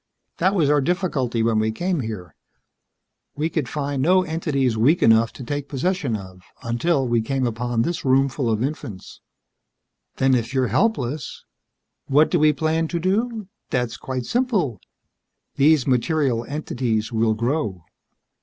That 0.37 0.55
was 0.55 0.67
our 0.67 0.81
difficulty 0.81 1.43
when 1.43 1.59
we 1.59 1.71
came 1.71 1.99
here. 1.99 2.33
We 3.35 3.49
could 3.51 3.69
find 3.69 4.01
no 4.01 4.23
entities 4.23 4.75
weak 4.75 5.03
enough 5.03 5.31
to 5.33 5.43
take 5.43 5.69
possession 5.69 6.15
of 6.15 6.41
until 6.63 7.07
we 7.07 7.21
came 7.21 7.45
upon 7.45 7.83
this 7.83 8.03
roomful 8.03 8.49
of 8.49 8.63
infants." 8.63 9.21
"Then, 10.15 10.33
if 10.33 10.55
you're 10.55 10.69
helpless..." 10.73 11.45
"What 12.07 12.31
do 12.31 12.39
we 12.39 12.51
plan 12.51 12.87
to 12.87 12.99
do? 12.99 13.47
That's 13.69 13.95
quite 13.95 14.25
simple. 14.25 14.79
These 15.57 15.85
material 15.85 16.45
entities 16.45 17.11
will 17.11 17.35
grow. 17.35 17.83